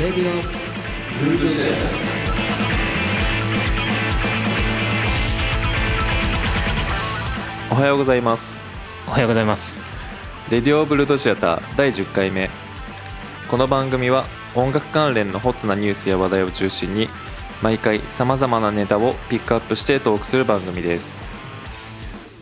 [0.00, 0.32] レディオ。
[1.26, 1.72] ルートシェ
[7.70, 8.62] おはようございます。
[9.06, 9.84] おはようございます。
[10.50, 12.48] レディオブルートシアター第10回目。
[13.50, 14.24] この番組は
[14.54, 17.10] 音楽関連のホットなニュースや話題を中心に
[17.60, 21.20] 毎回さまざまなネタをピックアップしてトークする番組です。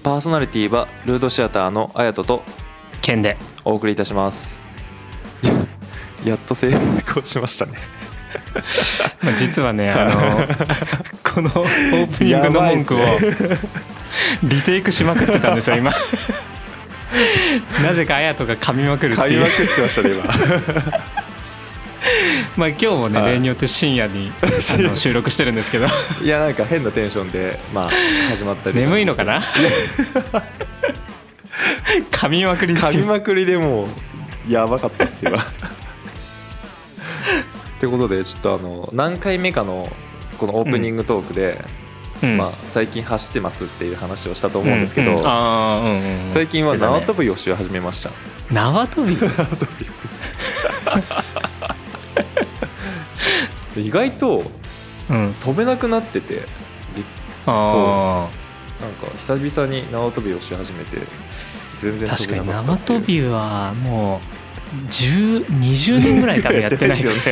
[0.04, 2.44] パーソナリティはルードシアターのあやとと
[3.02, 3.36] 剣で。
[3.64, 4.60] お送りいたします。
[4.62, 4.67] や
[6.28, 6.68] やっと成
[7.08, 7.72] 功しましたね。
[9.22, 10.12] まあ実はねあの
[11.34, 12.98] このオープニングの文句を
[14.42, 15.92] リテイクしまくってたんですよ今。
[17.82, 19.28] なぜかあやとが噛みまくるっていう。
[19.30, 20.24] 噛みまくってましたね今。
[22.56, 23.32] まあ今日もねはい。
[23.34, 24.46] 例によって深夜にあ
[24.78, 25.86] の収録してるんですけど。
[26.22, 27.90] いやなんか変なテンションでまあ
[28.30, 29.42] 始まったり眠いのかな？
[32.10, 33.88] 噛みまくり噛みまくりでも
[34.48, 35.32] うやばかったっすよ
[37.78, 39.88] ってことでちょっとあの何回目かの
[40.38, 41.64] このオープニングトークで、
[42.22, 42.36] うん。
[42.36, 46.32] まあ、最近走ってますっていう話をしたと思うんですけど、うんうんあーうんうんうん。
[46.32, 48.10] 最近は縄跳びをし始めました、
[48.52, 49.14] 縄跳び？
[49.16, 49.90] 縄跳びで
[53.74, 53.80] す。
[53.80, 54.42] 意外と
[55.08, 56.42] うん飛べなくなってて
[56.96, 57.04] び
[57.46, 58.28] あ
[58.80, 60.98] なんか久々に縄跳びをし始めて
[61.80, 64.37] 全然ー確かに縄跳びはもう10
[64.90, 67.02] 20年ぐらい多分やってない。
[67.02, 67.22] ですよね。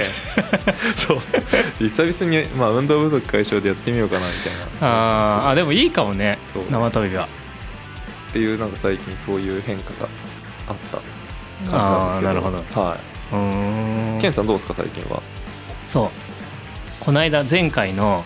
[0.96, 1.40] そうそう。
[1.78, 5.40] で久々に、まあ、運動不足解消でやってみようかなみたいな。
[5.42, 7.28] あーあでもいいかもねそう縄跳びは。
[8.30, 10.08] っていうなんか最近そういう変化が
[10.68, 11.02] あった感
[11.66, 12.28] じなんですけど。
[12.28, 12.56] なるほど。
[12.80, 12.98] は
[13.32, 14.18] うーん。
[14.18, 15.22] いケンさんどうですか最近は？
[15.86, 16.10] そう。
[17.00, 18.24] この間前回の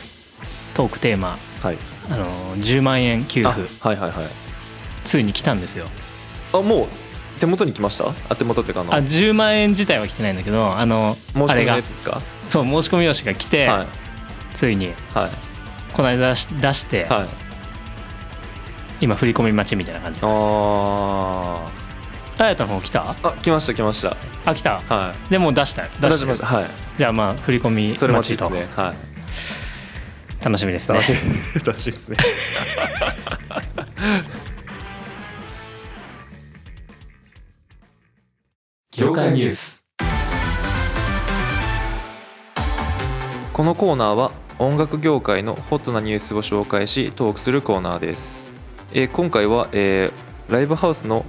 [0.74, 1.76] トークテーマはい。
[2.10, 4.26] あの10万円給あ付はいはいはい。
[5.04, 5.86] ついに来たんですよ。
[6.52, 6.88] あもう
[7.40, 8.04] 手元に来ました？
[8.28, 12.20] あ手元ってかあのあ10万円自体は来てないんだけどあの申し込みのやつですか？
[12.48, 13.86] そう申し込み用紙が来て、はい。
[14.54, 15.30] ついにはい。
[15.92, 17.28] この間出し出して、はい。
[19.00, 21.66] 今振り込み待ちみたいな感じあ
[22.38, 23.00] あやたの方来た？
[23.00, 24.16] ーあ来ました来ました。
[24.44, 24.80] あ来た？
[24.80, 26.66] はでもう出したい出しましたはい。
[26.98, 28.82] じゃあまあ振り込みそれ待ち待ちと、ですね。
[28.84, 28.96] はい。
[30.44, 30.94] 楽しみですね。
[30.94, 32.16] 楽しい楽しいですね
[39.00, 39.82] 業界ニュース。
[43.54, 48.44] このコーナーは音楽業界のホットなニュースを紹介しトークするコーナーです、
[48.92, 51.24] えー今回は、えーライブハウスの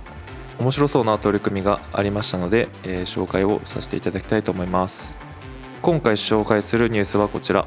[0.60, 5.16] 面白そうな取り組みがありましたので、えー紹介をさせていただきたいと思います。
[5.82, 7.66] 今回紹介するニュースはこちら。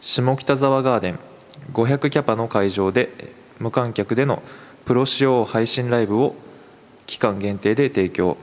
[0.00, 1.18] 下北沢ガーデン
[1.72, 4.44] 500キャパの会場で無観客での
[4.84, 6.36] プロ仕様配信ライブを
[7.08, 8.36] 期間限定で提供。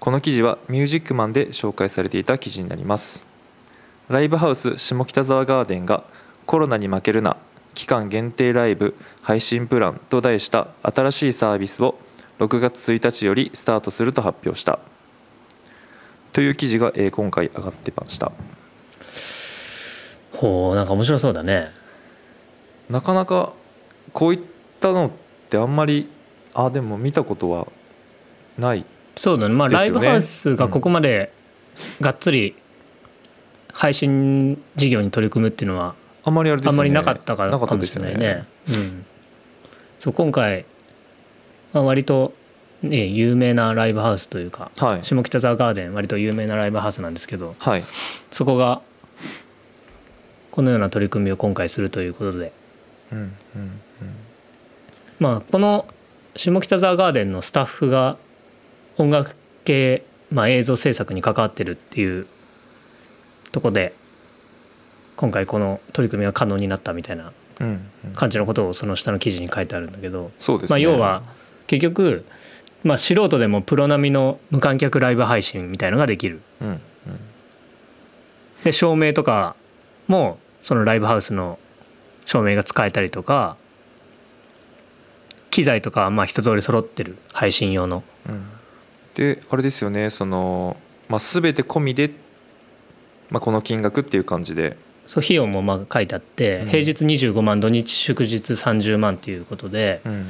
[0.00, 3.24] この記事はミュージックマンで紹介されていた記事になります。
[4.08, 6.02] ライブハウス下北沢ガーデンが
[6.46, 7.36] コロナに負けるな
[7.74, 11.96] 期間限定ライブ配信プランと題した新しいサービスを
[12.40, 14.80] 6月1日よりスタートすると発表した。
[16.32, 18.32] という記事がえー今回上がってました。
[20.32, 21.70] ほうなんか面白そうだね。
[22.90, 23.52] なかなか
[24.12, 24.40] こういっ
[24.80, 25.10] たのっ
[25.48, 26.08] てあんまり
[26.54, 27.66] あでも見たことは
[28.58, 28.84] ない。
[29.16, 29.54] そうだね。
[29.54, 31.32] まあライブハウスがここまで
[32.00, 32.54] がっつり
[33.72, 35.94] 配信事業に取り組むっていうのは
[36.24, 36.74] あんまりあれですよね。
[36.74, 38.44] あんまりなかったからなかもしれないね。
[38.68, 39.06] うん、
[40.00, 40.64] そう今回、
[41.72, 42.34] まあ、割と、
[42.82, 45.04] ね、有名なライブハウスというかはい。
[45.04, 47.84] 下北沢ガーデン割と有名なライブハウスなんですけどはい。
[48.30, 48.82] そこが
[50.50, 52.52] このような取り組みを今回するということで、
[53.12, 53.80] うんうん。
[55.20, 55.86] まあ、この
[56.38, 58.16] 下北沢ガーデンのスタッフが
[58.96, 59.34] 音楽
[59.64, 62.28] 系、まあ、映像制作に関わってるっていう
[63.50, 63.92] とこで
[65.16, 67.32] 今回この取り組みが可能になったみたいな
[68.14, 70.74] 感じのことをその下の記事に書いてあるんだけど、そうですね。
[70.74, 71.22] まあ、要は
[71.66, 72.24] 結局、
[72.84, 76.40] まあ、素人でもプロ並みの無観客ライブ配信みたいのができる。
[76.60, 76.80] うんうん。
[78.62, 79.56] で照明とか
[80.06, 81.58] もそのライブハウスの
[82.26, 83.56] 照明が使えたりとか
[85.50, 88.02] 機材とかはまあ一通り揃ってる配信用の。
[88.28, 88.44] うん。
[89.14, 90.76] であれですよねその、
[91.08, 92.12] まあ、全て込みで、
[93.30, 94.76] まあ、この金額っていう感じで。
[95.06, 96.68] そう費用もまあ書いてあって、うん。
[96.68, 100.26] 平日25万土日祝日30万っていうことで、うん。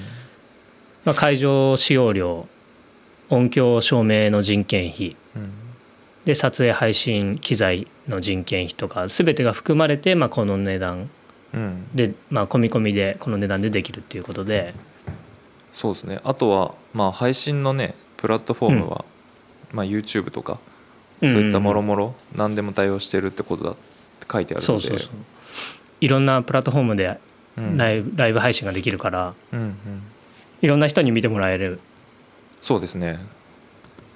[1.04, 2.48] まあ、会場使用料
[3.28, 5.52] 音響照明の人件費うん。
[6.24, 11.10] で撮影配信機材の人件費とか全てが含まれて、まあ、この値段
[11.54, 11.88] うん。
[11.94, 14.74] で、まあ、込み込みでこの値段でできるっていうことで
[15.78, 16.18] そうですね。
[16.24, 19.04] あとは、まあ、配信のねプラットフォームは、
[19.72, 20.58] まあ、YouTube とか
[21.20, 24.98] そういったうんもろもろ何でも対応してるってことだって書いてあるので。
[26.00, 27.20] いろんなプラットフォームで
[27.56, 27.76] うん。
[27.76, 29.76] ライブ,、ライブ配信ができるからうんうん。
[30.62, 31.78] いろんな人に見てもらえる。
[32.60, 33.12] そうですね。
[33.12, 33.18] っ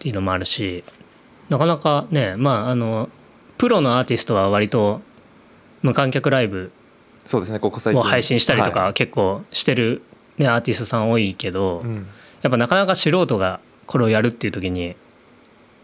[0.00, 0.82] ていうのもあるし
[1.48, 3.08] なかなかねまああの
[3.56, 5.00] プロのアーティストは割と
[5.82, 6.72] 無観客ライブ
[7.24, 7.60] そうですね。
[7.60, 8.00] ここ最近。
[8.00, 10.02] を配信したりとはか結構してる、
[10.38, 12.06] ね、アーティストさん多いけど、いうん
[12.42, 14.96] やっぱなかなか素人がこれをやるっていう時に、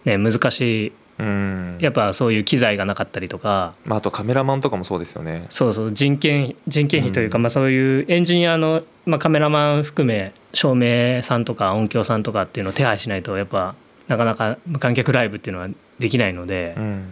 [0.04, 0.92] ね、難しい。
[1.18, 1.78] うん。
[1.80, 3.74] やっぱそういう機材がなかったりとか。
[3.84, 5.46] まあ、あとカメラマンとかもそうですよね。
[5.50, 5.92] そうそう。
[5.92, 7.42] 人件人件費というか、うん。
[7.42, 13.74] まあ、そういうエンジニアの、まあ、カメラマン含め照明さんとか音響さんとかっていうのを手配しないとやっぱ
[14.06, 15.68] なかなか無観客ライブっていうのは
[15.98, 17.04] できないので、うん。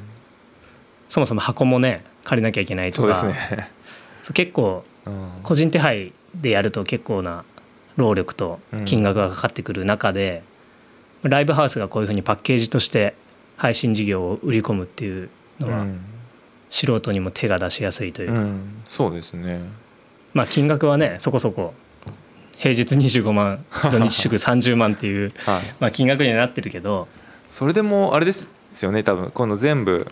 [1.08, 3.68] そもそも箱もね借りなきゃいけないとそうかですね。
[4.34, 5.30] 結構うん。
[5.42, 7.44] 個人手配でやると結構な
[7.96, 10.42] 労力と金額がかかってくる中で、
[11.22, 13.14] ライブハウスがこういうふうにパッケージとして
[13.56, 15.28] 配信事業を売り込むっていう
[15.60, 16.00] のは、うん。
[16.68, 18.82] 素人にも手が出しやすいというか、うん。
[18.86, 19.60] そうですね。
[20.34, 21.72] まあ金額はねそこそこ
[22.58, 25.74] 平日25万 土日祝30万っていうはい。
[25.80, 27.08] まあ金額にはなってるけど。
[27.48, 28.48] それでもあれです
[28.82, 29.30] よね多分。
[29.30, 30.06] この全部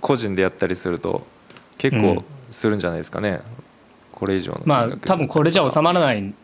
[0.00, 1.26] 個人でやったりすると
[1.78, 3.40] 結構するんじゃないですかね、
[4.20, 5.00] これ以上の金まあ額。
[5.08, 6.34] 多分これじゃ収まらない。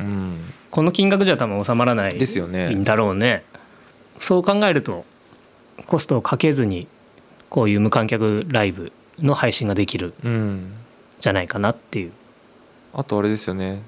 [0.00, 0.52] うん。
[0.70, 2.68] この金額じゃ多分収まらないですよね。
[2.74, 3.44] んだろうね。
[4.20, 5.04] そう考えると
[5.86, 6.86] コストをかけずに
[7.48, 10.72] こういう無観客ライブの配信ができるんうん。
[11.20, 12.12] じゃないかなっていう。
[12.94, 13.82] あとあれですよね。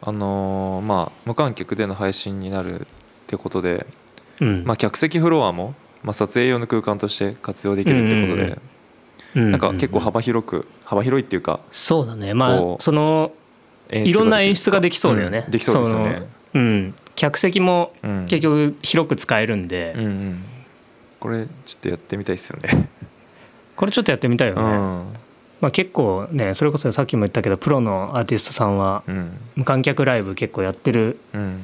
[0.00, 2.86] あのーまあ無観客での配信になるっ
[3.28, 3.86] てことで、
[4.40, 4.64] うん。
[4.64, 8.60] まあ、客席フロアも、まあ、撮影用の空間として活用できるってことで、うんうん
[9.34, 12.34] なんか結構幅広く幅広いっていうかそうだね。
[12.34, 13.32] まあその
[13.90, 16.22] いろんな演出ができそうだよね、んできそうですよね。
[16.54, 16.94] うん。
[17.14, 18.26] 客席もうん。
[18.26, 20.44] 結局広く使えるんで、うんうん。
[21.20, 22.88] これちょっとやってみたいですよね。
[23.76, 24.68] これちょっとやってみたいよね、うん。
[25.60, 29.30] まあ、結構ねそれこそさっきも言ったけどプロのアーティストさんはうん。
[29.56, 31.60] 無観客ライブ結構やってるうん。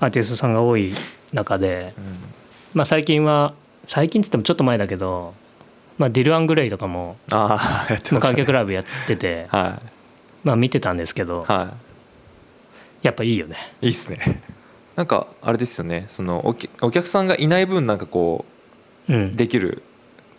[0.00, 0.94] アーティストさんが多い
[1.32, 2.04] 中で、うん。
[2.74, 3.54] まあ、最近は
[3.86, 5.34] 最近っつってもちょっと前だけど、
[5.98, 7.16] まあ、ディル・アングレイとかも
[8.10, 9.80] 無観客ライブやってて、は
[10.44, 11.52] まあ、見てたんですけどい。
[11.52, 11.74] は
[13.02, 13.56] やっぱいいよね。
[13.80, 14.42] いいいっすね。
[14.96, 16.06] なんかあれですよね。
[16.08, 18.44] そのお客さんがいない分なんかこ
[19.08, 19.32] うん。
[19.32, 19.82] うできる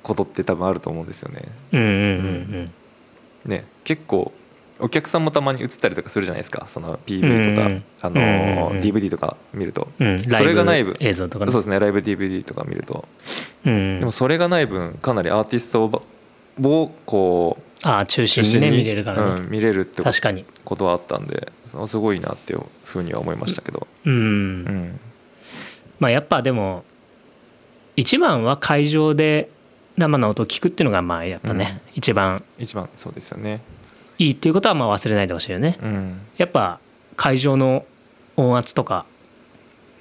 [0.04, 1.44] ことって多分あると思うんですよね。
[1.72, 2.72] うんうんうん。
[3.46, 4.32] ね結構
[4.80, 6.66] お客さんもたまに映ったりとかするじゃないですか。
[6.68, 10.08] その PV とか、うんうんあのーうんうん DVD とか見ると、うん。
[10.08, 10.96] うんそれがない分。
[11.00, 11.52] 映像とかね。
[11.52, 11.80] そうですね。
[11.80, 13.08] ライブ DVD とか見ると、
[13.66, 16.04] うんでもそれがない分かなりアーティストを
[16.62, 20.46] をこうああ中心にね見れるからね、うん、見れるってこ確かに。
[20.64, 25.00] ことはあったんでそすごいなっていうふうには思いましたけど、うん、うん。
[26.00, 26.84] まあやっぱでも
[27.96, 29.50] 一番は会場で
[29.98, 32.44] 生の音を聞くっていうのがまあやっぱね、一番。
[32.58, 33.62] 一番そうですよね、
[34.24, 35.78] いいっていうことはまあ忘れないでほしいよね。
[35.82, 36.22] うん。
[36.38, 36.80] やっぱ
[37.18, 37.86] 会場の
[38.38, 39.06] 音圧とか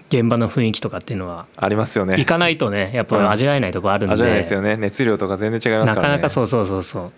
[0.08, 2.16] 現場の雰囲気とかっていうのはありますよね。
[2.18, 4.76] 行かないとねやっぱ味わえないとこあるんで、味わえないですよね。
[4.76, 6.14] 熱量とか全然違いますなからね。
[6.14, 7.12] かなかそうそうそうそう、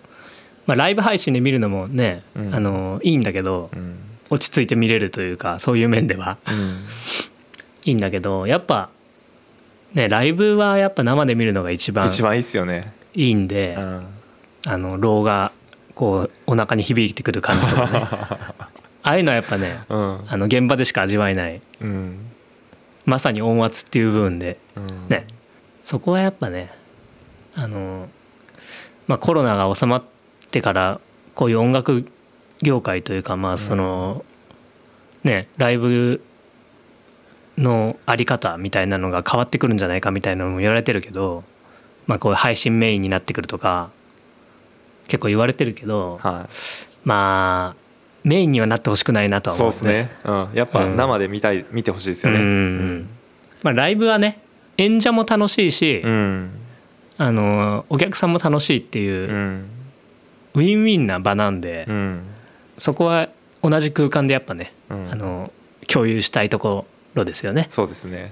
[0.65, 2.55] まあ、ライブ配信で見るのもね、うん。
[2.55, 3.97] あのいいんだけどうん、
[4.31, 6.37] 落ち着いて見れるというかそういう面では。
[6.47, 6.85] うん、
[7.85, 8.89] いいんだけどやっぱ
[9.93, 14.07] ねライブはやっぱ生で見るのが一番一番いいっすよね、いいんで、うん、
[14.65, 15.51] あのローが
[15.93, 18.07] こうお腹に響いてくる感じとかね。
[19.03, 20.25] ああいうのはやっぱねうん。
[20.27, 21.61] あの現場でしか味わえない。
[21.81, 22.31] うん。
[23.05, 24.57] まさに音圧っていう部分で。
[24.75, 25.07] うん。
[25.09, 25.27] ね。
[25.83, 26.71] そこはやっぱね
[27.55, 28.09] あの、
[29.07, 30.03] まあ、コロナが収まっ
[30.49, 30.99] てから
[31.35, 32.09] こういう音楽
[32.61, 34.25] 業界というかまあその、
[35.23, 36.21] ねライブ
[37.57, 41.43] のあり方みたいなのが変わってくるんじゃないかみたいなのも言われてるけど、
[42.07, 43.91] まあ、こういう配信メインになってくるとか
[45.07, 46.49] 結構言われてるけどは
[47.03, 47.85] まあ
[48.23, 49.93] メインにはなってほしくないなとい、はそう思うね。
[49.93, 50.95] ですね、うん、やっぱうん。
[50.95, 52.39] 生で見たい見てほしいですよね。
[52.39, 53.09] うんうん
[53.61, 54.41] まあ、ライブはね
[54.77, 56.49] 演者も楽しいし、うん。
[57.17, 59.69] あのお客さんも楽しいっていう、うん。
[60.55, 62.23] ウィンウィンな場なんで、うん。
[62.77, 63.29] そこは
[63.61, 65.11] 同じ空間でやっぱね、うん。
[65.11, 65.53] あの
[65.87, 67.67] 共有したいところですよね。
[67.69, 68.31] そうですね。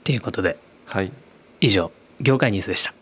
[0.00, 1.10] っていうことではい。
[1.60, 2.94] 以上業界ニュースでした。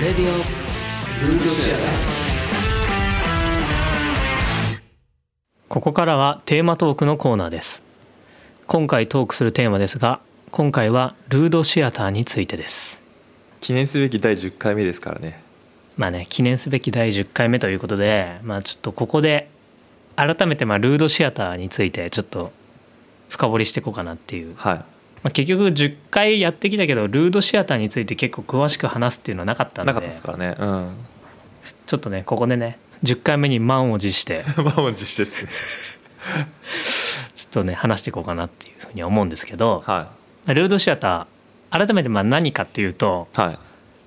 [0.00, 1.86] レディオルートシアター
[5.68, 7.82] ここからはテーマトークのコーナーです。
[8.66, 10.20] 今回トークするテーマですが
[10.50, 13.00] 今回はルードシアターについてです。
[13.60, 15.40] 記念すべき第10回目ですからね
[15.96, 19.50] まあね記念すべき第10回目ということでまあちょっとここで
[20.14, 22.52] 改めてまあルードシアターについてちょっと
[23.28, 24.84] 深掘りしていこうかなっていうはい
[25.22, 29.92] まあ、結局10回やってきたけどルードシアターについて結構詳しく話すっていうのはなかったんで。
[29.92, 30.56] なかったですからね。
[30.58, 30.96] うん。
[31.86, 34.44] ちょっとねここでね10回目に満を持して。
[34.56, 35.50] 満を持してですね。
[37.34, 39.82] ちょっとね話していこうかなっていうふうに思うんですけど。
[39.86, 40.08] は
[40.46, 43.58] ルードシアター改めてまあ何かっていうといはい。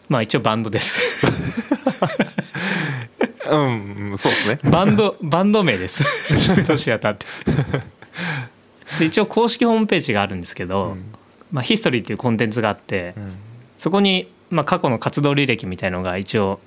[0.09, 0.99] まあ一応バンドです。
[3.49, 4.59] うんうんそうですね。
[4.63, 6.03] バンドバンド名です。
[6.33, 7.25] ルードシアターって。
[7.51, 7.81] で
[8.99, 11.13] 一応公式ホームページがあるんですけど、うん。
[11.51, 13.35] まあ、ヒストリーっていうコンテンツがあってうん。
[13.77, 16.59] そこにまあ過去の活動履歴みたいのが一応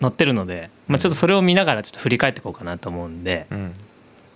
[0.00, 3.74] 載ってるので、まあ、ちょっとそれを見ながらちょっと振り返っていこうかなと思うんでうん。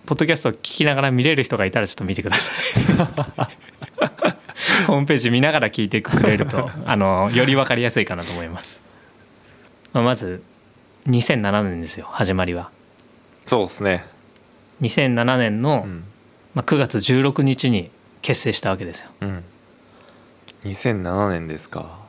[0.05, 2.55] ポッドキャストを聞きながら見れる人がいたらちょっと見てください。
[4.87, 8.79] ホームページ見ながら聞いてくれると あのより分かりやすいかなと思います、
[9.93, 10.43] まあ、まず
[11.07, 12.69] 2007年ですよ始まりは。
[13.45, 14.05] そうですね。
[14.81, 16.03] 2007年の、うん
[16.53, 17.89] まあ、9月16日に
[18.21, 19.09] 結成したわけですよ。
[19.21, 19.43] うん。
[20.63, 21.99] 2007年ですか。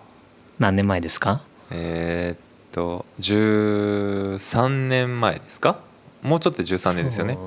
[0.58, 1.42] 何年前ですか？
[1.70, 2.38] えーっ
[2.72, 5.78] と13年前ですか？
[6.22, 7.38] もうちょっとで13年ですよね。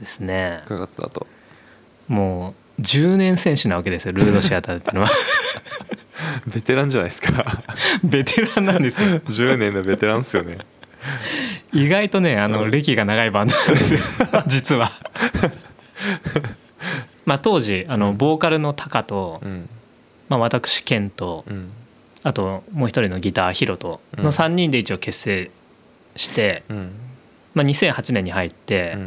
[0.00, 0.62] ですね。
[0.66, 1.26] 9月だと。
[2.08, 5.10] もう10年選手なわけですよルードシアターっていうのは。
[6.46, 7.44] ベテランじゃないですか。
[8.04, 9.20] ベテランなんですよ。
[9.20, 10.58] 10年のベテランですよね。
[11.72, 14.00] 意外とねあの歴が長いバンドなんですよ
[14.46, 14.90] 実は
[17.24, 19.68] まあ当時あのボーカルのタカと、うん。
[20.28, 21.70] まあ、私ケンとうん。
[22.22, 24.24] あともう一人のギターヒロトうん。
[24.24, 25.50] の3人で一応結成
[26.16, 26.90] して、うん。
[27.54, 29.00] まあ、2008年に入って、うん。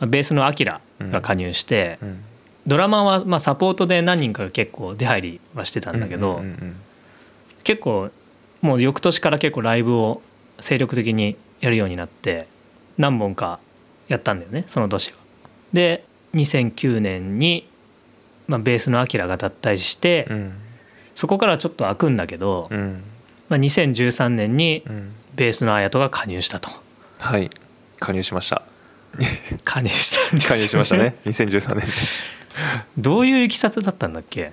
[0.00, 2.24] まあベースのアキラが加入して、うん。
[2.66, 6.42] ドラマーはまあサポートで何人かが結構出入りはしてたんだけど、
[7.64, 8.10] 結構
[8.60, 10.22] もう翌年から結構ライブを
[10.60, 12.46] 精力的にやるようになって
[12.98, 13.58] 何本か
[14.06, 15.16] やったんだよねその年は。
[15.72, 17.68] で2009年に、
[18.46, 20.52] まあ、ベースのアキラが脱退して、うん。
[21.14, 23.02] そこからちょっと開くんだけど、うん。
[23.48, 25.12] まあ、2013年にうん。
[25.34, 26.68] ベースのアヤトが加入したと。
[27.18, 27.50] はい。
[27.98, 28.62] 加入しました。
[29.64, 31.16] 加入したんですよ加入しましたね。
[31.26, 31.84] 2013年
[32.98, 34.52] どういういきさつだったんだっけ？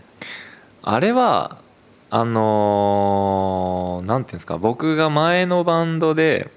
[0.84, 1.58] あれは
[2.10, 4.58] あのーなんていうんですか。
[4.58, 6.50] 僕が前のバンドで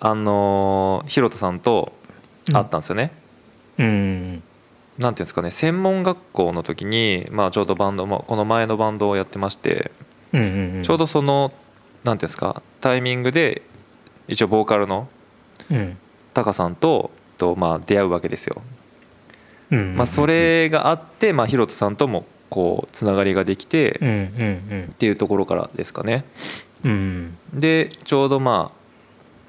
[0.00, 1.92] あのーヒロトさんと
[2.52, 3.12] 会ったんですよね、
[3.80, 4.42] うん。
[4.98, 9.90] なんていうんですかね専門学校の時に、まあ、ちょうどバンド、まあ、この前のバンドをやってまして、
[10.32, 10.82] うんうんうん。
[10.82, 11.52] ちょうどその
[12.04, 13.62] なんていうんですかタイミングで
[14.28, 15.08] 一応ボーカルの
[15.70, 15.96] うん。
[16.34, 18.62] タカさんとと、まあ、出会うわけですよ。
[19.70, 26.24] うんうんうんまあ、それがあって、まあ、ヒロトさんともこうつながりができてうんうんっていうところからですかね。
[26.84, 27.60] うんうん。
[27.60, 28.80] でちょうどまあ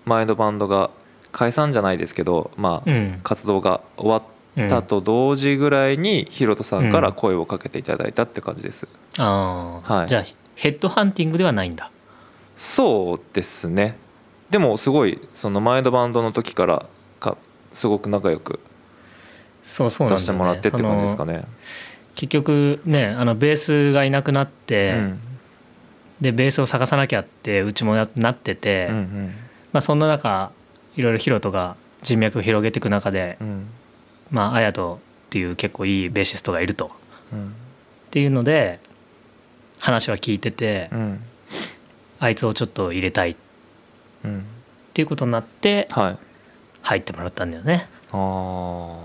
[0.06, 0.90] 前のバンドが
[1.32, 3.20] 解散じゃないですけど、まあうん。
[3.24, 8.88] 活動が終わったと同時ぐらいにヒロトさんから声をかけていただいたって感じです。
[9.18, 10.08] ああ、はい。
[10.08, 10.24] じゃあ
[10.56, 11.90] ヘッドハンティングではないんだ。
[12.58, 13.98] そうですね。
[14.50, 16.86] でもすごいその前のバンドの時から
[17.20, 17.38] か
[17.74, 18.60] すごく仲良く
[19.64, 21.46] そうそうさせてもらってって感じですかね。
[22.16, 25.20] 結局ねあのベースがいなくなって、うん。
[26.20, 29.34] でベースを探さなきゃってうちもななってて、うんうん。
[29.72, 30.52] まあ、そんな中
[30.96, 33.68] いろいろヒロトが人脈を広げていく中で、うん。
[34.30, 36.86] まあ、アヤトっていう結構いいベーシストがいると。
[36.86, 36.90] っ
[37.34, 37.54] うん。
[38.12, 38.80] ていうので
[39.80, 41.22] 話は聞いてて、うん。
[42.20, 43.32] あいつをちょっと入れたい。
[43.32, 43.36] っ
[44.26, 44.46] うん。
[44.94, 46.18] ていうことになってはい。
[46.84, 47.88] 入ってもらったんだよね。
[48.12, 49.00] あー。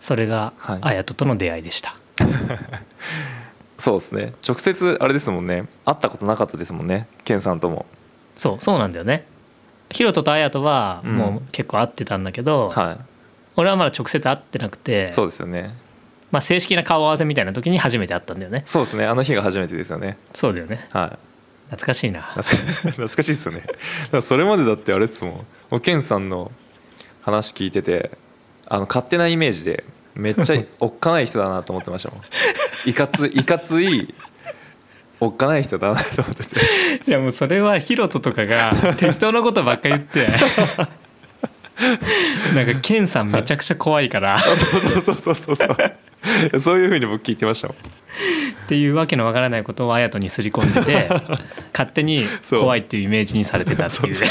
[0.00, 0.78] それがはい。
[0.82, 1.96] アヤトとの出会いでした、
[3.78, 4.32] そうですね。
[4.46, 5.64] 直接あれですもんね。
[5.86, 7.08] 会ったことなかったですもんね。
[7.24, 7.86] ケンさんとも。
[8.36, 9.26] そうそうなんだよね
[9.94, 12.98] ヒロトとアヤトはもう結構会ってたんだけど、は
[13.54, 15.72] 俺はまだ直接会ってなくていそうですよね。
[16.32, 18.62] まあ、正式な顔合わせみたいな時に初めて会ったんだよね。
[18.66, 19.06] そうですね。
[19.06, 20.18] あの日が初めてですよね。
[20.34, 20.88] そうだよね。
[20.90, 21.18] はい。
[21.66, 22.22] 懐かしいな。
[22.22, 23.62] 懐かしいですよね。
[24.20, 25.34] それまでだってあれですもん。
[25.34, 25.44] も
[25.78, 26.50] うケンさんの
[27.22, 28.10] 話聞いてて
[28.66, 29.84] あの勝手なイメージで
[30.16, 32.20] めっちゃおっかない人だなと思ってましたもん。
[32.90, 34.12] いかついかつい
[35.24, 36.60] おっかない人だなと思ってて。
[37.08, 40.28] いやもうそれはヒロトとかが 適当なことばっかり言って。
[42.54, 44.38] なんかケンさんめちゃくちゃ怖いから。
[44.38, 46.60] そうそうそうそうそうそう。
[46.60, 47.76] そういうふうに僕聞いてましたもん。
[48.66, 51.08] ていうわけのわからないことをアヤトにすり込んでて
[51.72, 54.14] 勝手に怖いっていうイメージにされてたっていう。
[54.14, 54.28] そう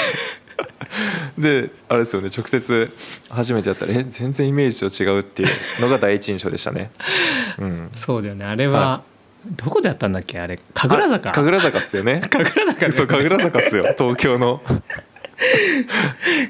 [1.38, 2.94] であれですよね直接
[3.30, 6.92] 初めてやったらえ全然イメージと違うっていうのが第一印象でしたね。
[7.58, 7.92] うん。
[7.96, 8.46] そうだよね。
[8.46, 9.04] あれは、は
[9.46, 10.40] どこでやったんだっけ？
[10.40, 11.30] あれ神楽坂？
[11.30, 12.22] あ神楽坂っすよね。
[12.30, 13.94] 神楽坂ねそう神楽坂っすよ。
[13.98, 14.62] 東京の。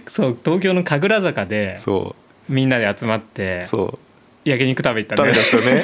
[0.07, 2.15] そう東京の神楽坂でそ
[2.49, 3.65] みんなで集まってう。
[3.67, 3.99] そ
[4.45, 5.31] 焼肉食べ行ったね。
[5.31, 5.83] ダメですよね。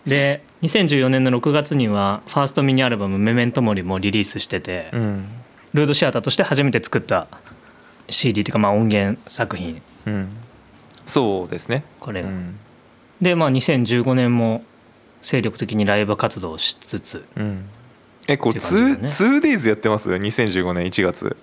[0.08, 5.26] で2014年の6月にはファーストミニアルバム「メメントモリ」もリリースしてて、いうん。
[5.74, 7.28] ルードシアターとして初めて作った
[8.08, 9.82] CD っていうかまあ音源作品。
[10.06, 10.30] うん。
[11.06, 11.84] そうですね。
[12.00, 12.56] これが、うん。
[13.22, 14.64] でまあ2015年も
[15.22, 17.66] 精力的にライブ活動をしつつうん
[18.28, 19.08] えこう感じだ 2, ね。
[19.08, 21.36] 2days やってます？2015年1月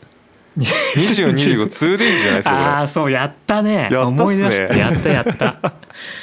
[0.56, 3.74] 24252days じゃないですかああそうやったね。
[3.74, 4.22] やったっすね。
[4.22, 5.72] 思い出したやったやった。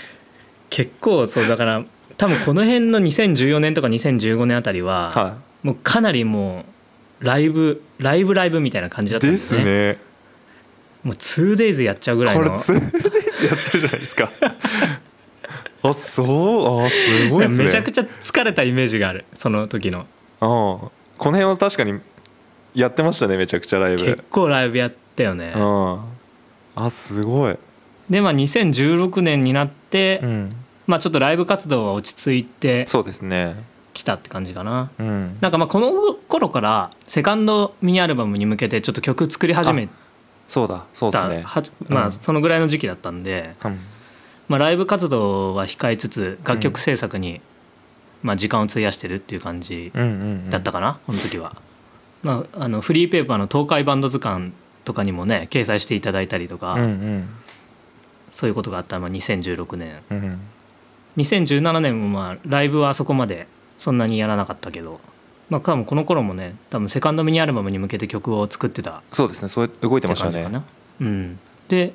[0.70, 1.84] 結構そうだから
[2.18, 6.66] 多分この辺の2014年とか2015年あたりは、はもうかなりも
[7.22, 9.64] うライブライブライブみたいな感じだっいでたんですね。
[9.64, 9.98] すね。
[11.04, 14.32] もう 2days やっちゃうぐらいこれの 2days やってるじゃないですか。
[15.82, 16.24] あそ
[16.82, 17.64] うあすごいね。
[17.64, 20.06] めちゃくちゃ疲れたイメージがあるその時の
[20.40, 20.92] こ
[21.26, 22.00] の辺は確かに
[22.74, 24.06] やってましたねめちゃくちゃライブ。
[24.06, 25.54] 結構ライブやったよね。
[25.56, 26.00] うん。
[26.76, 27.58] あすごい。
[28.10, 30.56] でまあ2016年になって、うん。
[30.88, 33.56] まあちょっとライブ活動は落ち着いてそうですね。
[33.94, 34.92] きたって感じかな。
[34.98, 35.38] うん。
[35.42, 39.90] なんかまあこの頃からセカンドミニアルバムに向けてちょっと曲作り始め
[40.48, 41.44] そうだそうですた、ね。
[41.44, 42.08] はまうん。
[42.08, 43.80] あそのぐらいの時期だったんで、うん。
[44.48, 47.40] まあ、ライブ活動は控えつつ楽曲制作に
[48.22, 49.92] まあ時間を費やしてるっていう感じ
[50.50, 51.56] だったかな、この時は。
[52.22, 54.52] まあ、あのフリーペーパーの東海バンド図鑑
[54.84, 57.30] とかにもね掲載していただいたりとか、うんうん。
[58.32, 60.04] そういうことがあった、まあ、2016年。
[60.12, 60.40] うん
[61.18, 65.00] 2017年もまあライブはそこまでそんなにやらなかったけど、
[65.50, 70.64] まあ、多分この頃もね多分セカンドミニアルバムに向けて曲を作ってたそうですねそう動いてましたね。
[71.02, 71.94] うん、で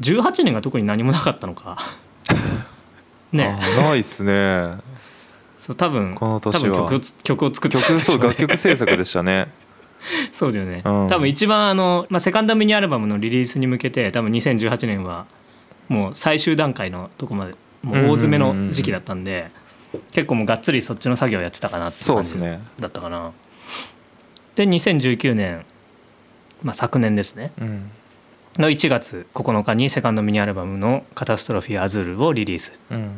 [0.00, 1.78] 18年が特に何もなかったのか。
[3.32, 3.58] ね。
[3.60, 4.76] あないっすね
[5.62, 6.88] そう多分この多年は。
[6.88, 9.46] 分曲曲を作ってた曲そう楽曲制作でしたね。
[10.36, 11.08] そうだよね、うん。
[11.08, 15.26] 多分一番あの、まあ、セカンドミニアルバムのリリースに向けて多分2018年は
[15.88, 19.52] もう最終段階のとこまでもう大詰めの時期だったんで、
[20.10, 22.60] 結構もうがっつりそっちの作業やってたかなっていう感じそうですね。
[22.80, 23.30] だったかな。
[24.56, 25.64] で2019年、
[26.64, 27.52] まあ、昨年ですね。
[27.60, 27.90] うん。
[28.58, 32.72] の1月9日にセカンドミニアルバムの「カタストロフィー・アズール」をリリース。
[32.90, 33.12] うん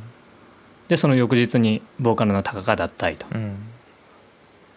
[0.88, 3.27] でその翌日にボーカルの高川脱退と。
[3.27, 3.57] っうん。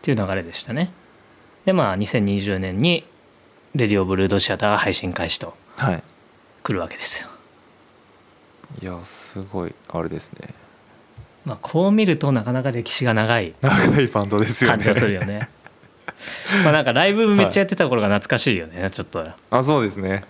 [0.02, 0.92] ていう流れでしたね。
[1.66, 3.04] でまあ2020年に
[3.76, 6.04] 「レディオブルードシアター」が配信開始とはい。
[6.64, 7.30] 来るわけですよ。
[8.82, 10.50] いやすごいあれですね。
[11.46, 14.76] まあこう見るとなかなか歴史が長い長いバンドですよね。
[14.78, 15.50] 感じがするよね。
[16.64, 19.26] まあなんかライブめっちゃやってた頃が懐かしいよねちょっと。
[19.52, 20.24] あそうですね。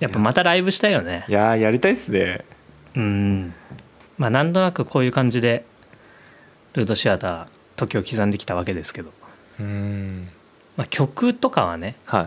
[0.00, 1.24] やっぱまたライブしたいよね。
[1.28, 2.44] いやーやりたいっすね。
[2.96, 3.54] うん
[4.22, 5.64] まあなんとなくこういう感じで
[6.74, 9.10] ルードシアター時を刻んできたわけですけど、
[9.58, 10.28] うん。
[10.76, 12.26] まあ、曲とかはねはい。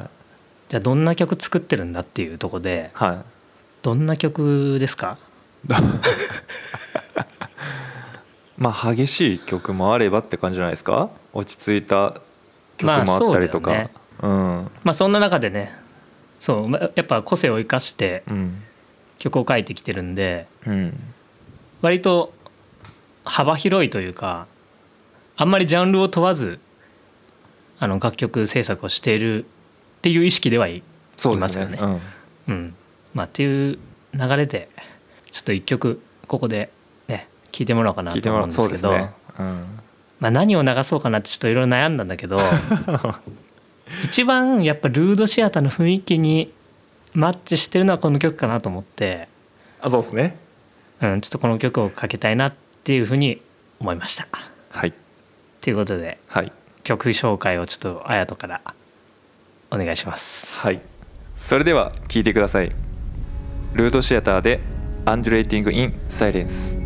[0.67, 3.17] じゃあどんな曲作ってるんだっていうとこではい。
[3.81, 5.17] どんな曲ですか？
[8.57, 11.09] まあ激しい曲もあればって感じじゃないですか？
[11.33, 12.15] 落ち着いた
[12.77, 13.77] 曲もあったりとか、ま
[14.21, 14.71] あうん。
[14.83, 15.73] まあそんな中でね
[16.39, 18.61] そうまあやっぱ個性を生かしてうん。
[19.17, 21.13] 曲を書いてきてるんでうん
[21.85, 22.33] 割と
[23.25, 24.47] 幅広いというか
[25.37, 26.59] あんまりジャンルを問わず
[27.77, 29.47] あの楽曲制作をしているっ
[30.01, 30.81] ていう意識ではい
[31.37, 31.67] ますよ
[32.47, 32.75] うん。
[33.13, 33.77] まあっていう
[34.15, 34.67] 流れで
[35.29, 36.71] ちょっと一曲ここで
[37.07, 38.79] ね聴いてもらおうかうん、なと思うんですけど。
[38.79, 38.95] そ
[39.37, 39.79] うん、
[40.19, 42.39] まあ、何を流そうかなってちょっといろいろ悩んだんだけど
[44.05, 46.51] 一番やっぱルードシアターの雰囲気に
[47.13, 49.27] マッチしてるのはこの曲かなと思って、
[49.81, 50.44] あそうですね
[51.01, 52.53] うん、ちょっとこの曲をかけたいなっ
[52.83, 53.41] ていうふうに
[53.79, 54.27] 思いました。
[54.69, 54.93] はい。
[55.61, 56.51] ということではい。
[56.83, 58.61] 曲紹介をちょっと綾人から
[59.71, 60.53] お願いします。
[60.53, 60.79] はい。
[61.35, 62.71] それでは聴いてください。
[63.73, 64.59] ルードシアターで
[65.05, 66.77] 「アンドレーティング・イン・サイレンス」「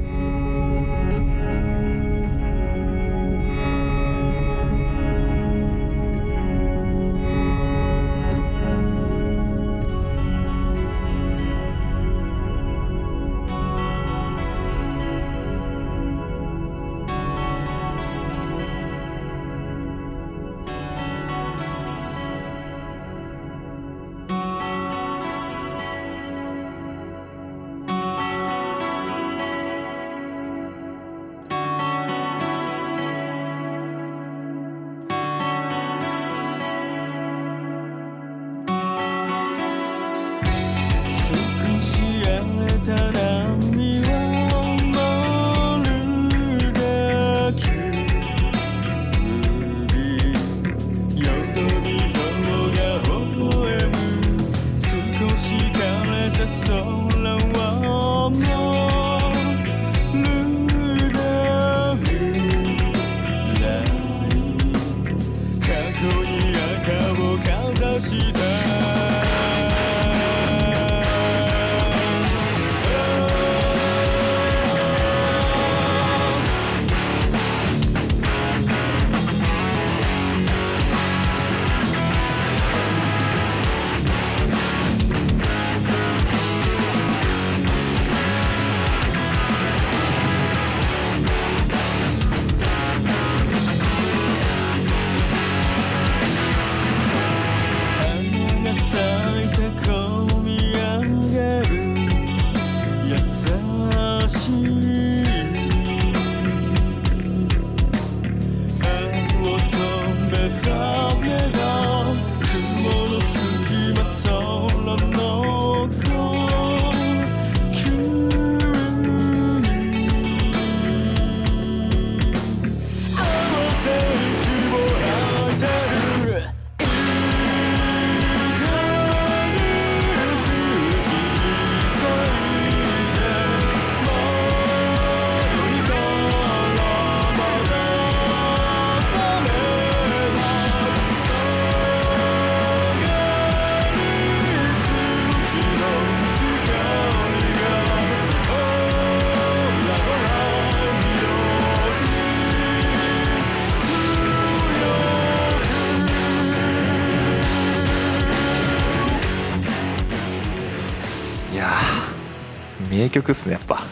[163.09, 163.83] 名曲っすねやっぱ。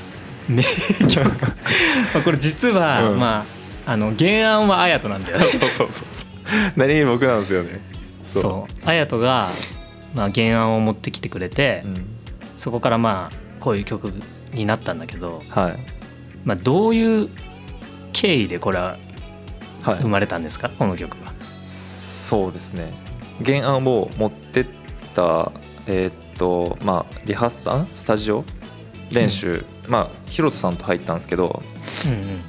[0.47, 1.25] 名曲。
[1.25, 1.31] ま
[2.21, 3.19] あこれ実は、うん。
[3.19, 3.43] ま
[3.85, 5.43] ああの原案は綾人なんだよね。
[5.43, 6.07] そうそうそうそう。
[6.75, 7.81] 何気に僕なんですよね。
[8.31, 8.41] そう。
[8.41, 8.87] そう。
[8.87, 9.49] 綾人が、
[10.13, 12.05] まあ、原案を持ってきてくれて、うん。
[12.57, 14.11] そこからまあこういう曲
[14.53, 15.79] になったんだけど、はい。
[16.45, 17.29] まあ、どういう
[18.13, 18.97] 経緯でこれは
[19.83, 19.99] はい。
[20.01, 21.31] 生まれたんですか、この曲は。
[21.65, 22.93] そうですね。
[23.45, 24.65] 原案を持ってっ
[25.15, 25.51] た
[25.87, 28.43] えーっとまあリハーサルスタジオ
[29.11, 31.61] 練習、まあヒロトさんと入ったんですけど
[32.05, 32.41] うんうん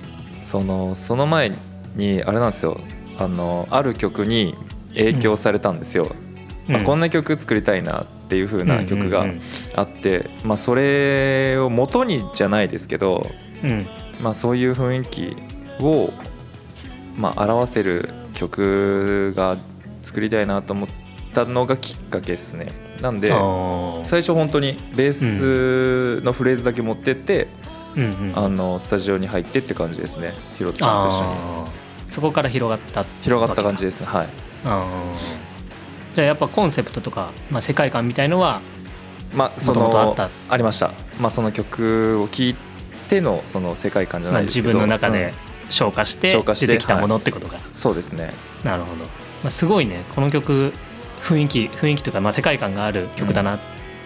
[0.43, 1.53] そのその前
[1.95, 2.81] にあれなんですよ。
[3.19, 4.55] あのある曲に
[4.91, 6.15] 影響されたんですよ、
[6.69, 9.41] まあ、こんな曲作りたいなっていう風な曲がうんうん。
[9.75, 13.29] あって、まあ、それを元にじゃないですけど、
[13.65, 13.71] うん。
[13.71, 13.87] うん
[14.23, 15.37] まあ、そういう雰囲気
[15.81, 16.13] を、
[17.17, 19.57] まあ、表せる曲が
[20.03, 20.89] 作りたいなと思っ
[21.35, 23.29] たのがきっかけですねなんで
[24.05, 25.13] 最初本当にベー
[26.21, 27.49] スのフレーズだけ持ってって、
[27.97, 28.33] うんうん。
[28.35, 30.33] あのスタジオに入ってって感じですね。
[30.57, 31.31] ヒロトさんと一緒に。
[32.09, 34.07] そこから広がった広がった感じでですね。
[34.07, 34.29] はい。
[36.15, 38.61] じゃあやっぱコンセプトとか、まあ、世界観みたいのは
[39.35, 40.17] まあその
[40.49, 40.91] ありました。
[41.21, 42.57] まあその曲を聴い
[43.09, 44.71] てのその世界観じゃないですけど。
[44.71, 45.49] 分の中でうん。
[45.71, 48.33] 消化して出てきたものってことが、そうですね。
[48.65, 50.07] なるほど、まあ、すごいね。
[50.15, 50.73] この曲
[51.23, 53.59] 雰囲気雰囲気というか、まあ、世界観がある曲だなっ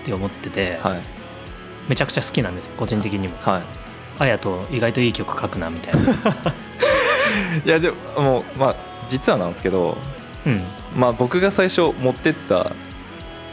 [0.05, 1.03] て思ってて、はい。
[1.89, 3.37] めちゃくちゃ好きなんですよ個人的にも。
[3.41, 3.63] はい。
[4.19, 6.01] 綾と意外といい曲書くなみたいな。
[7.65, 8.77] いやでももうまあ
[9.09, 9.97] 実はなんですけど
[10.47, 10.63] うん。
[10.97, 12.73] まあ僕が最初持ってった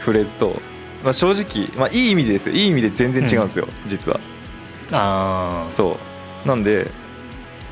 [0.00, 0.60] フレーズと、
[1.02, 2.54] まあ、正直、まあ、いい意味でですよ。
[2.54, 4.20] いい意味で全然違うんですよ、実は。
[4.92, 5.98] ああそ
[6.44, 6.48] う。
[6.48, 6.90] なんで、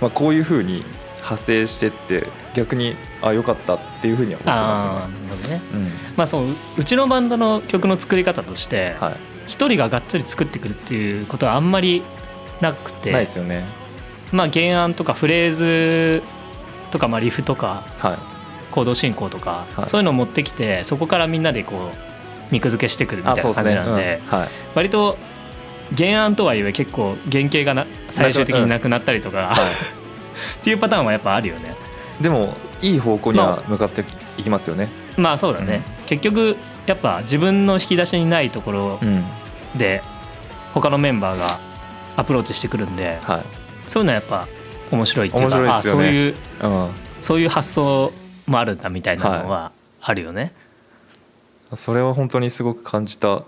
[0.01, 0.85] まあ、こういうふうに
[1.29, 5.61] 派生してって逆にあ良かったっていうふうには思ってあまーなるほどね。
[5.61, 6.47] すよね、まあそう
[6.79, 9.17] うちのバンドの曲の作り方としてうん、はい。
[9.47, 12.03] 一人ががっつり作ってくるっていうことはあんまり
[12.61, 13.65] なくてないですよね。
[14.33, 16.23] まあ原案とかフレーズ
[16.91, 18.19] とかまあリフとかはい。
[18.71, 19.89] コード進行とか、はい。
[19.89, 24.39] そういうのを持ってきてそこからみんなでこう肉付けしてくるみたいな感じなんでうん。
[24.39, 24.49] はい。
[24.75, 25.17] 割と
[25.97, 29.57] 原案とはいえ結構原型がな最終的になくなったりとか、は
[30.61, 31.75] っていうパターンはやっぱあるよね。
[32.21, 34.05] い、でもいい方向には向かって
[34.37, 39.25] いきますよね、まあそうだね、結局やっぱ自分の引き出しにないところうん。
[39.77, 40.03] で
[40.75, 41.59] 他のメンバーが
[42.17, 43.43] アプローチしてくるんではい。
[43.89, 44.47] そういうのはやっぱ
[44.91, 45.69] 面白いっていうかね。
[45.69, 46.91] あそういううん。
[47.23, 48.13] そういう発想
[48.47, 50.55] もあるんだみたいなのはあるよね、
[51.75, 53.43] それは本当にすごく感じた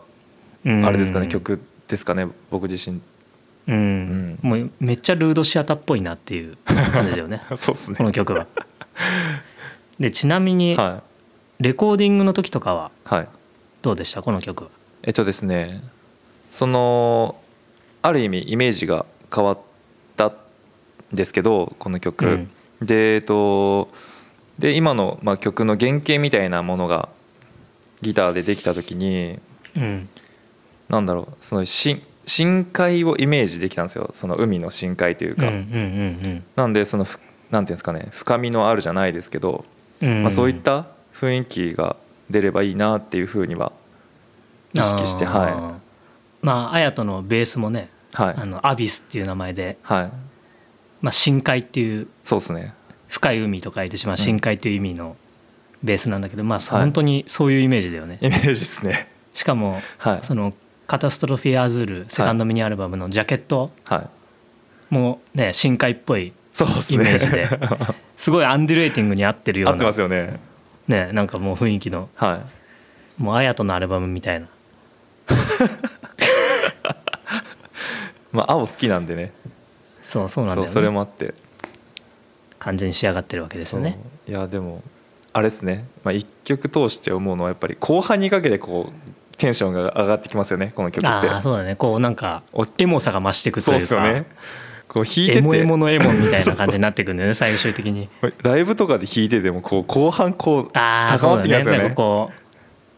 [0.65, 0.85] うん。
[0.85, 3.01] あれですかね、曲ですかね僕自身
[3.69, 7.43] うん、もうめっちゃルードシアターっぽいなっていう感じだよね。
[7.57, 7.97] そうですね。
[7.97, 8.47] この曲は。
[9.99, 11.03] でちなみには
[11.61, 13.29] レコーディングの時とかはいはい。
[13.83, 14.23] どうでした？
[14.23, 14.71] この曲は。
[15.03, 15.83] えっとですね
[16.51, 17.37] その
[18.03, 19.59] ある意味イメージが変わっ
[20.17, 20.33] たん
[21.13, 22.51] ですけどこの曲、うん。
[22.83, 23.91] でえっと
[24.59, 27.09] で今の、まあ、曲の原型みたいなものが
[28.03, 29.39] ギターでできた時に
[29.77, 30.09] うん。
[30.89, 34.11] なんだろうその深深海をイメージできたんですよ。
[34.13, 37.19] その海の深海というか、うんうんなんでそのふ
[37.51, 38.09] なんていうんですかね。
[38.13, 39.65] 深みのあるじゃないですけど、
[40.01, 40.09] うん。
[40.09, 41.97] うんまあ、そういった雰囲気が
[42.31, 43.73] 出ればいいなっていうふうには
[44.73, 45.81] 意識しては
[46.43, 48.35] まあ綾人のベースもねいはい。
[48.37, 50.13] あのアビスっていう名前で、はい。
[51.01, 52.75] まあ、深海っていうそうですね。
[53.09, 55.17] 深い海と書いてしまう深海という意味の
[55.83, 56.81] ベースなんだけど、まあはい。
[56.83, 58.19] 本当にそういうイメージだよね。
[58.21, 59.09] イメージですね。
[59.33, 60.21] しかもはい。
[60.23, 60.53] その
[60.91, 64.09] 「カタストロフィー・アズール」セカンドミニアルバムのジャケットは
[64.91, 64.93] い。
[64.93, 66.33] もね深海っぽいイ
[66.99, 67.49] メージで。
[68.19, 70.41] すごいアンデュレーティングに合ってるよ合ってうなますよね。
[70.89, 72.09] ねなんかもう雰囲気の。
[72.17, 72.43] は
[73.19, 73.23] い。
[73.23, 74.49] もう綾人のアルバムみたいな。
[78.33, 79.31] まあ青好きなんでね。
[80.03, 81.35] そうそうなんだよ、ね、それもあって。
[82.59, 83.97] 感じに仕上がってるわけですよね。
[84.27, 84.83] いやでも
[85.33, 89.10] あれですね、まあ、一曲通して思うのはやっぱり後半にかけてこう
[89.41, 91.07] テンションが上がってきますよねこの曲って。
[91.09, 91.75] ああそうだね。
[91.77, 94.27] こうなんかおエモさが増していくとそういうかですよね。
[94.87, 95.39] こう弾いてて。
[95.39, 98.09] エモエモのエモみたいな 感じになっていくんだよね最終的に。
[98.43, 101.79] ライブとかで弾いててもこう後半こう高まってきますよね。
[101.79, 102.35] なんかこう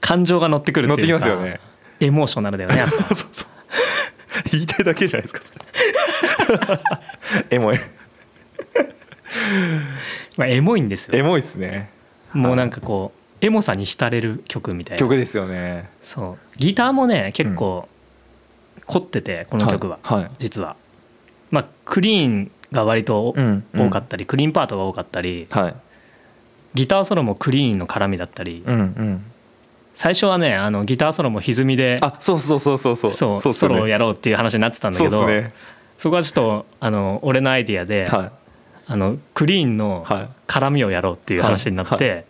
[0.00, 1.60] 感情が乗ってくる乗ってっていうかきますよね。
[2.00, 3.48] エモーショナルだよねそうそう
[4.50, 6.80] 言いたいだけじゃないですか。
[7.50, 7.78] エモい。
[10.36, 11.16] まあエモいんですよ。
[11.16, 11.90] エモいっすね。
[12.32, 14.98] もうなんかこうエモさに浸れる曲みたいな。
[14.98, 15.90] 曲ですよね。
[16.04, 16.58] そう。
[16.58, 17.88] ギターもね結構
[18.86, 20.30] 凝っててこの曲は、はいはい。
[20.38, 20.76] 実は。
[21.50, 25.74] まあクリーンが割とうん多かったり、クリーンパートが多かったりはい。
[26.74, 29.24] ギターソロもクリーンの絡みだったり、うんうん。
[29.96, 33.12] 最初はねあのギターソロも歪みであそうそうそうそうそう。
[33.12, 33.52] そうね。
[33.52, 35.52] ソロをやろうっていう話になってたんだけどね。
[35.98, 38.30] そこはちょっとあの俺のアイディアで、はい。
[38.86, 40.28] あのクリーンのはい。
[40.46, 42.24] 絡みをやろうっていう話になって、はい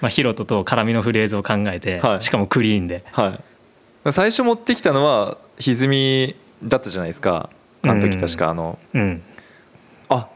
[0.00, 2.22] まあ、ヒロトと絡みのフレーズを考えて、はい。
[2.22, 3.04] しかもクリーンで。
[3.12, 3.38] は
[4.04, 4.12] い。
[4.12, 7.50] 最初持ってきたのは歪みだったじゃないですか。
[7.82, 9.22] あの時確かあの、うん、
[10.08, 10.28] あ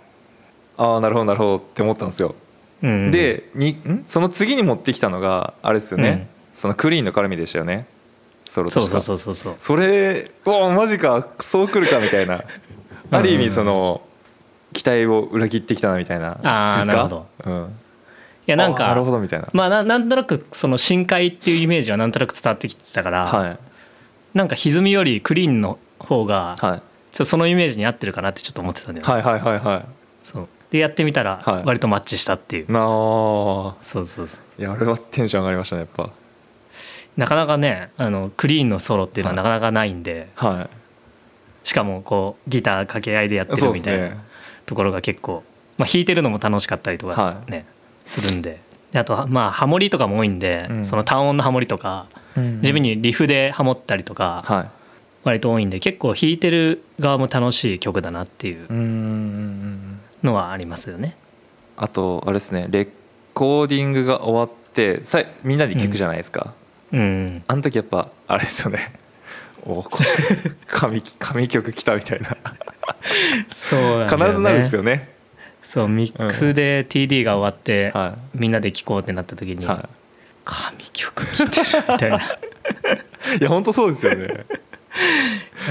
[0.76, 2.36] あーなるほどなるほどって思ったんですよ、
[2.80, 4.04] うん、でにん？
[4.06, 6.26] その次に持ってきたのがあれですよね、うん。
[6.52, 7.86] そのクリーンの絡みでしたよね。
[8.44, 9.54] ソロとそうそうそうそうそう。
[9.58, 12.44] それうわマジかそうくるかみたいな。
[13.10, 14.02] ある意味その
[14.72, 16.38] 期待を裏切ってきたなみたいな。
[16.42, 16.96] あーですか？
[16.96, 17.26] なるほど。
[17.46, 17.68] うん、い
[18.46, 23.58] やなんかなるほどみたいな、まあななんとなくその深海っていうイメージはなんとなく伝わってきてたから、はい。
[24.34, 26.82] なんか歪みよりクリーンの方がはい。
[27.16, 29.84] とそのイメージに合ってるかなってちょっと思ってたんだよね、はいはいはいは
[30.22, 30.48] そう。
[30.70, 31.64] でやってみたらはい。
[31.64, 32.84] 割とマッチしたっていう、いなあ。
[32.84, 34.60] そうそうそう。
[34.60, 36.10] いやあれはテンション上がりましたねやっぱ。
[37.16, 40.70] なかなかねあのクリーンのソロっていうのはなかなかないんで、は
[41.64, 44.16] しかもこうギター掛け合いでやってるみたいなね。
[44.64, 45.42] ところが結構、
[45.78, 47.50] まあ、弾いてるのも楽しかったりとかはい。
[47.50, 47.66] ね、
[48.10, 48.60] するんで。
[48.90, 50.84] であとはまあハモリとかも多いんで、うん。
[50.84, 54.70] その単音のハモリとか自分にリフでハモったりとかはい。
[55.22, 61.16] 割と多いんで結構弾いてる側も楽しい曲だなっていううんうんうんのはありますよね。
[61.76, 62.88] あとあれですねレ
[63.32, 66.52] コーディングが終わってさいみんなで聞くじゃないですか、
[66.92, 68.92] うん、あの時やっぱあれですよね。
[69.62, 69.90] おこ
[70.66, 72.36] 神神曲来たみたいな。
[73.52, 75.08] そう必ずなるんですよね
[75.70, 79.88] そうミックスで TD が終わって、はみんなで聴こうってなった時に、い、は
[80.44, 82.16] 神曲来てるみたいな。
[82.16, 82.20] い、
[83.38, 84.46] いや本当そうですよね。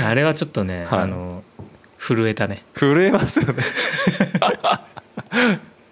[0.02, 1.00] あれはちょっとね、はい。
[1.02, 1.44] あの
[1.98, 2.64] 震えたね。
[2.76, 3.62] 震えますよね。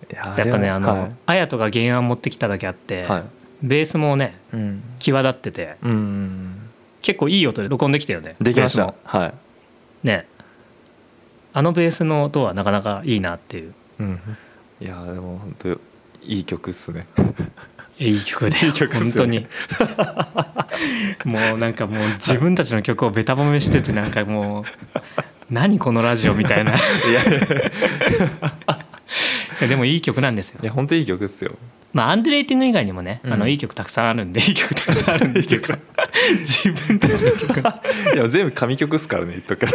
[0.10, 1.12] い ややっぱねあの、はい。
[1.26, 3.24] 綾人が原案持ってきただけあって、はい。
[3.62, 4.84] ベースもねうん。
[5.00, 5.92] 際立っててうん。
[5.92, 6.70] うん
[7.02, 8.94] 結構いい音で録音できたよねできました。
[9.04, 9.34] はい、
[10.08, 10.28] ね。
[11.52, 14.20] あのベースの音はなかなかいいなっていううん、
[14.80, 15.70] いやでも本当
[16.24, 17.08] いい曲っすね。
[18.00, 19.00] いい曲でいい曲ね。
[19.00, 19.48] 本当に。
[21.26, 24.64] もうなんかもう自分たちの曲をベタ褒めしててなんかもう
[25.50, 26.74] 何このラジオみたいな。
[29.68, 30.60] でもいい曲なんですよ。
[30.62, 31.56] や本当いい曲っすよ。
[31.94, 33.34] まあアンデレーティング以外にもね、うん。
[33.34, 35.42] あのいい曲たくさんあるんでいい曲たくさんあるんで。
[35.42, 37.60] 自分たちの曲。
[38.14, 39.72] いや全部神曲っすからね言っとくけど、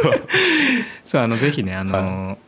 [1.05, 2.39] そうあのぜひねあの、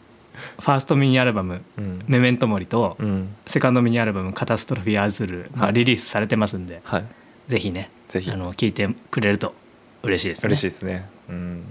[0.59, 7.05] ファーストミニアルバムうん「メメントモリ」とうん、セカンドミニアルバム「カタストロフィーアズル」まあ、はいリリースされてますんで、はい
[7.49, 9.55] ぜひねぜひあの聞いてくれると
[10.03, 10.47] 嬉しいですね。
[10.47, 11.65] 嬉しいですねうん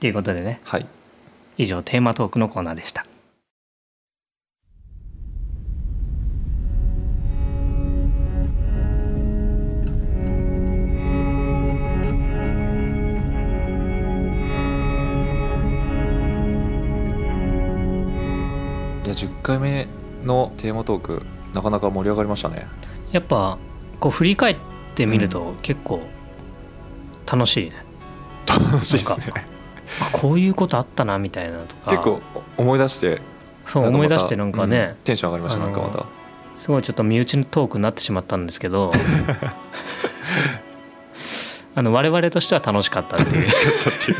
[0.00, 0.86] ということでねはい
[1.58, 3.04] 以上テーマトークのコーナーでした。
[19.48, 19.86] 回目
[20.24, 21.22] のテーマトーク
[21.54, 22.66] なかなか盛り上がりましたね。
[23.12, 23.56] やっぱ
[23.98, 24.56] こう振り返っ
[24.94, 26.02] てみると結構
[27.30, 27.76] 楽しいね、
[28.46, 29.32] 楽しいですね。
[30.00, 31.90] あこういうことあったなみたいなのとか。
[31.90, 32.20] 結構
[32.58, 33.22] 思い出して
[33.64, 36.04] そう思い出してなんかね、うんテンション上がりましたなんかまた。
[36.60, 38.92] すごいちょっと身内のトークになってしまったんですけど
[41.76, 43.38] あの我々としては楽しかったっていう。
[43.42, 44.18] 嬉しかったっていう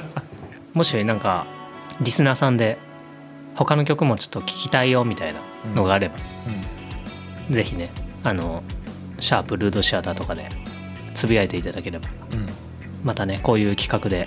[0.00, 0.02] ね。
[0.74, 1.46] もしなんか
[2.00, 2.78] リスナーさんで
[3.58, 5.40] 他の曲もちょっと聞きたいよみたいな
[5.74, 6.14] のがあれば、
[7.50, 7.90] ぜひね
[8.22, 8.62] あの
[9.20, 10.48] シャープルードシアターとかで
[11.14, 12.46] つぶやいていただければうん、うん
[13.04, 14.26] またねこういう企画で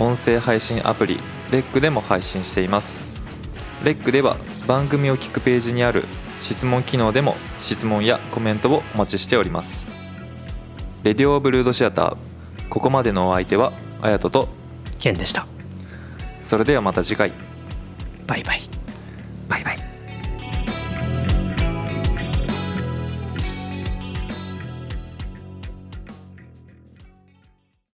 [0.00, 1.20] 音声配信アプリ
[1.52, 3.04] レックでも配信しています
[3.84, 6.02] レックでは番組を聞くページにある
[6.42, 9.90] 質問機能でも質問やコメントをお待ちしております。
[11.02, 12.16] レディオオブルードシアター
[12.68, 13.72] ここまでのお相手は
[14.02, 14.48] あやとと
[14.98, 15.46] ケンでした。
[16.40, 17.32] それではまた次回。
[18.26, 18.62] バイバイ。
[19.48, 19.89] バイバイ